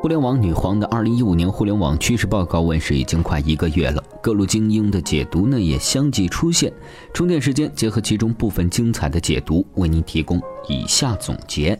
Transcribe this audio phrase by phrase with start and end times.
[0.00, 6.72] 互联网女皇的二零一五年互联网趋势报告问世已经快一个月了，各路精英的解读呢也相继出现。
[7.12, 11.76] 充电时间结合其中部分精彩的解读，为您提供以下总结。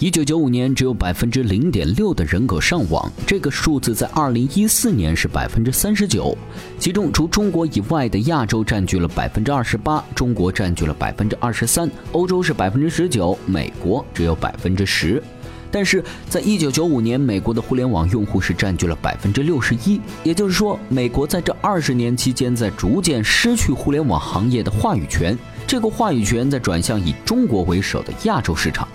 [0.00, 6.38] 一九九五年，只有百分之零点六的人口上网，这个数字在二零一四年是百分之三十九，
[6.78, 15.20] 其中除中国以外的亚洲占据了百分之二十八，中国占据了百分之二十三，欧洲是百分之十九，美国只有百分之十。
[15.68, 25.36] 但是在一九九五年，美国的互联网用户是占据了百分之六十一，也就是说，美国在这二十年期间在逐渐失去互联网行业的话语权，
[25.66, 28.86] 这个话语权在转向以中国为首的亚洲市场。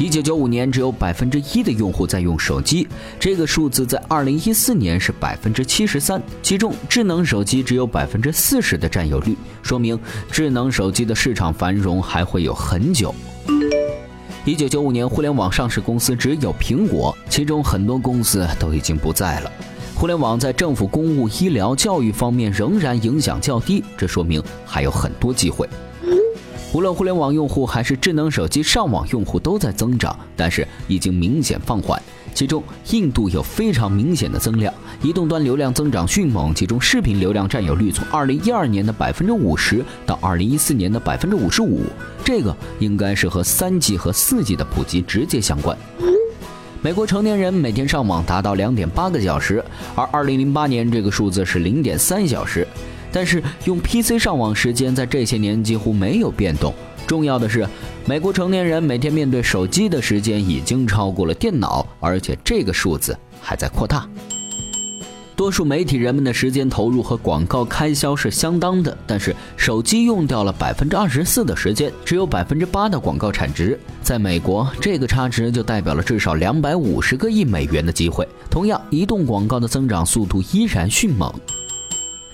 [0.00, 10.00] 一九九五年，只有百分之一的用户在用手机，这个数字在二零一四年是百分之七十三，其中智能手机只有百分之四十的占有率，说明
[10.32, 13.14] 智能手机的市场繁荣还会有很久。
[14.46, 19.52] 一九九五年，互联网上市公司只有苹果，其中很多公司都已经不在了。
[19.94, 25.68] 互联网在政府、公务、医疗、教育方面仍然影响较低，这说明还有很多机会。
[26.72, 32.00] 无论互联网用户还是智能手机上网用户都在增长，但是已经明显放缓。
[32.32, 41.82] 其中，印度有非常明显的增量，移动端流量增长迅猛，其中视频流量占有率从2012年的百分之五十到2014年的百分之五十五，
[42.24, 45.76] 这个应该是和 3G 和 4G 的普及直接相关。
[46.82, 49.62] 美国成年人每天上网达到2.8个小时，
[49.96, 52.66] 而2008年这个数字是0.3小时。
[53.12, 56.74] 但是用 PC 上网时间在这些年几乎没有变动。
[57.06, 57.66] 重要的是，
[58.06, 64.08] 美国成年人每天面对手机的时间已经超过了电脑，而且这个数字还在扩大。
[65.34, 73.80] 多数媒体人们的时间投入和广告开销是相当的，但是手机用掉了百分之二十四的时间，只有百分之八的广告产值。
[74.02, 78.28] 在美国，这个差值就代表了至少两百五十个亿美元的机会。
[78.50, 81.32] 同样，移动广告的增长速度依然迅猛。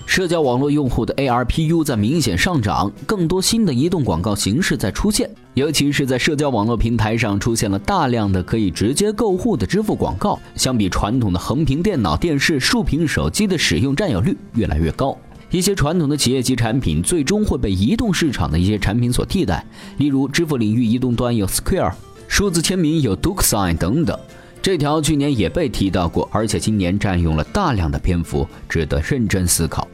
[0.07, 10.39] 社交网络用户的 ARPU 在明显上涨，更多新的移动广告形式在出现，尤其是在社交网络平台上出现了大量的可以直接购户的支付广告。
[10.55, 15.15] 相比传统的横屏电脑、电视、竖屏手机的使用占有率越来越高，
[15.51, 19.63] 一些传统的企业级产品最终会被移动市场的一些产品所替代。
[19.97, 21.93] 例如，支付领域移动端有 Square，
[22.29, 24.17] 数字签名有 DocuSign 等等。
[24.61, 29.87] 这条去年也被提到过，而且今年占用了大量的篇幅，值得认真思考。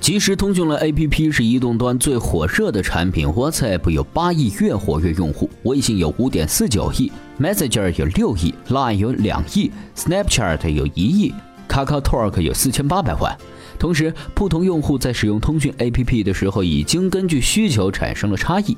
[0.00, 11.34] 即时通讯类 APP 是移动端最火热的产品，WhatsApp 有八亿月活跃用户，微信有五点四九亿，Messenger 有六亿，Line 有两亿，Snapchat 有一亿
[11.68, 13.36] ，KakaoTalk 有四千八百万。
[13.78, 18.76] 同时，不同用户在使用通讯 APP 的时候，已经根据需求产生了差异。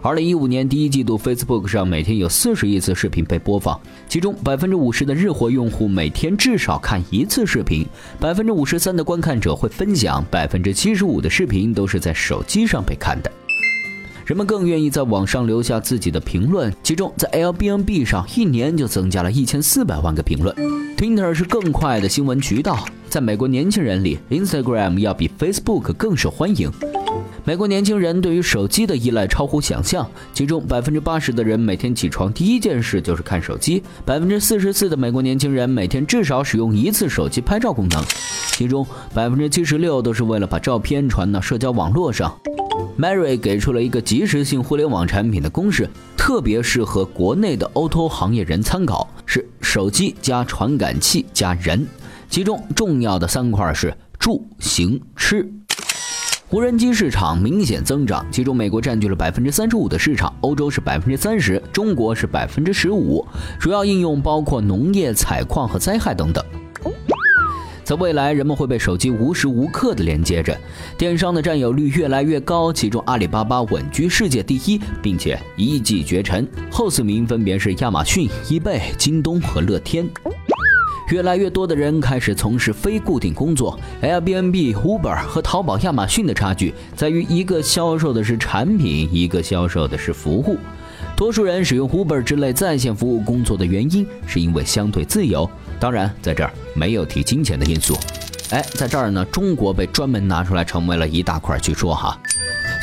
[0.00, 3.78] 二零一五年第一季度，Facebook 上每天有四十亿次视频被播放，
[4.08, 7.84] 其中百分之五十的日活用户每天至少看一次视频，
[8.20, 13.30] 百分之五十三的观看者会分享，百分之七十五的视频都是在手机上被看的。
[14.24, 20.54] 人们更愿意在网上留下自己的评论，其中在 Airbnb 上一年就增加了一千四百万个评论。
[20.98, 26.70] Twitter 是更快的新闻渠道，在美国年轻人里，Instagram 要比 Facebook 更受欢迎。
[27.48, 38.04] 美国年轻人对于手机的依赖超乎想象，其中百分之八十的人每天起床第一件事就是看手机，百分之四十四的美国年轻人每天至少使用一次手机拍照功能，
[38.52, 42.38] 其中百分之七十六都是为了把照片传到社交网络上。
[42.98, 45.88] Mary 给出了一个即时性互联网产品的公式，
[46.18, 51.86] 特别适合国内的 Oto 行业人参考，是手机加传感器加人，
[52.28, 55.50] 其中重要的三块是住行吃。
[56.50, 63.22] 无人机市场明显增长，其中美国占据了百分之三十五的市场，欧洲是百分之三十，中国是百分之十五。
[63.60, 66.42] 主要应用包括农业、采矿和灾害等等。
[67.84, 70.58] 在未来，人们会被手机无时无刻的连接着，
[70.96, 80.08] 电商的占有率越来越高，其中阿里巴巴稳居世界第一，并且一骑绝尘，后四名分别是亚马逊、易贝、京东和乐天。
[81.10, 83.78] 越来越多的人开始从事非固定工作。
[84.02, 90.58] Airbnb、Uber 和淘宝、亚马逊的差距在于，一个销售的是产品，一个销售的是服务。
[91.16, 95.48] 多数人使用 Uber 之类在线服务工作的原因，是因为相对自由。
[95.80, 97.96] 当然，在这儿没有提金钱的因素。
[98.50, 102.18] 哎，在这儿呢，中国被专门拿出来成为了一大块去说哈。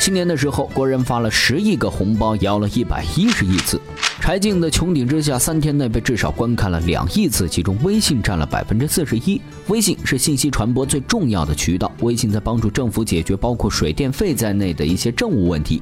[0.00, 3.80] 新年的时候，国人发了十亿个红包，摇了一百一十亿次。
[4.26, 9.40] 柴静的《穹顶之下》三天内被至少观看了两亿次，其中微信占了百分之四十一。
[9.68, 15.80] 微信是信息传播最重要的渠道，微信在帮助政府解决包括水电费在内的一些政务问题。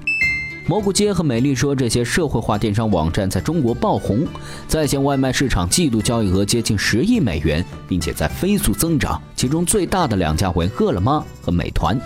[0.67, 4.27] 蘑菇街和美丽说这些社会化电商网站在中国爆红，
[4.69, 9.19] 在线外卖市场季度交易额接近十亿美元，并且在飞速增长。
[9.35, 11.99] 其中最大的两家为饿了么和美团。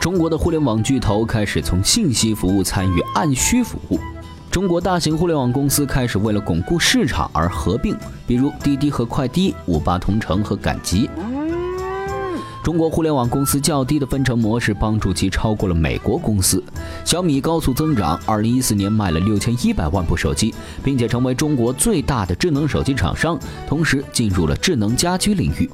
[0.00, 3.98] 中国的互联网巨头开始从信息服务参与按需服务。
[4.50, 11.08] 中国大型互联网公司开始为了巩固市场而合并，比如滴滴和快滴、五八同城和赶集。
[12.64, 16.62] 中国互联网公司较低的分成模式帮助其超过了美国公司。
[17.04, 20.52] 小米高速增长，二零一四年卖了六千一百万部手机，
[20.82, 23.38] 并且成为中国最大的智能手机厂商，
[23.68, 25.70] 同时进入了智能家居领域。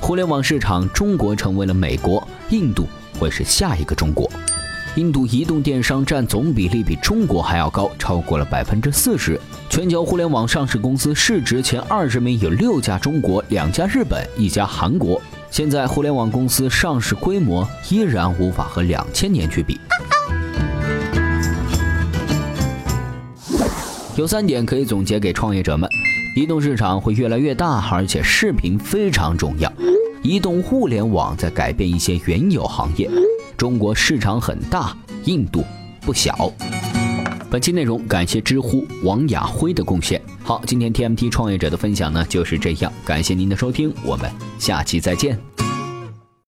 [0.00, 2.86] 互联网市场，中国成为了美国，印度
[3.20, 4.28] 会是下一个中国。
[4.96, 9.40] 印度移动电商占总比例比中国还要高，超过了百分之四十。
[9.68, 15.22] 全球互联网上市公司市值前二十名有六家中国，两家日本，一家韩国。
[15.48, 19.78] 现在互联网公司上市规模依然无法和两千年去比。
[24.16, 25.88] 有三点可以总结给创业者们：
[26.34, 29.72] 移动市场会越来越大，而且视频非常重要。
[30.22, 33.08] 移动互联网在改变一些原有行业。
[33.60, 35.62] 中国市场很大，印度
[36.00, 36.50] 不小。
[37.50, 40.18] 本期内容感谢知乎王亚辉的贡献。
[40.42, 45.38] 好，今天 TMT 创业者的分享呢就是这样，感谢您的收听，我们下期再见。